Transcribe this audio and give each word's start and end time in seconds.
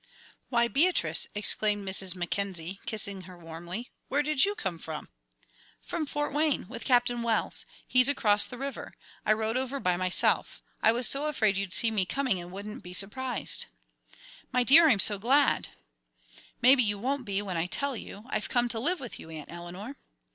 "Why, 0.49 0.67
Beatrice!" 0.67 1.27
exclaimed 1.35 1.87
Mrs. 1.87 2.15
Mackenzie, 2.15 2.79
kissing 2.87 3.21
her 3.29 3.37
warmly. 3.37 3.91
"Where 4.07 4.23
did 4.23 4.43
you 4.45 4.55
come 4.55 4.79
from?" 4.79 5.09
"From 5.79 6.07
Fort 6.07 6.33
Wayne, 6.33 6.67
with 6.67 6.85
Captain 6.85 7.21
Wells 7.21 7.67
he's 7.87 8.09
across 8.09 8.47
the 8.47 8.57
river. 8.57 8.95
I 9.27 9.33
rowed 9.33 9.57
over 9.57 9.79
by 9.79 9.97
myself. 9.97 10.63
I 10.81 10.91
was 10.91 11.07
so 11.07 11.27
afraid 11.27 11.55
you'd 11.55 11.71
see 11.75 11.91
me 11.91 12.07
coming 12.07 12.41
and 12.41 12.51
wouldn't 12.51 12.81
be 12.81 12.95
surprised." 12.95 13.67
"My 14.51 14.63
dear! 14.63 14.89
I'm 14.89 14.97
so 14.99 15.19
glad!" 15.19 15.67
"Maybe 16.63 16.81
you 16.81 16.97
won't 16.97 17.23
be, 17.23 17.43
when 17.43 17.55
I 17.55 17.67
tell 17.67 17.95
you. 17.95 18.23
I've 18.31 18.49
come 18.49 18.67
to 18.69 18.79
live 18.79 18.99
with 18.99 19.19
you, 19.19 19.29
Aunt 19.29 19.51
Eleanor." 19.51 19.97